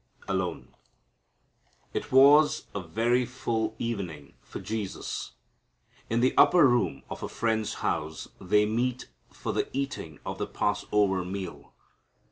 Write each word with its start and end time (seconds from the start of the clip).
Alone. 0.27 0.73
It 1.93 2.11
was 2.11 2.65
a 2.73 2.81
very 2.81 3.23
full 3.23 3.75
evening 3.77 4.33
for 4.41 4.59
Jesus. 4.59 5.33
In 6.09 6.21
the 6.21 6.35
upper 6.35 6.67
room 6.67 7.03
of 7.07 7.21
a 7.21 7.29
friend's 7.29 7.75
house 7.85 8.27
they 8.39 8.65
meet 8.65 9.09
for 9.31 9.53
the 9.53 9.69
eating 9.77 10.17
of 10.25 10.39
the 10.39 10.47
Passover 10.47 11.23
meal. 11.23 11.75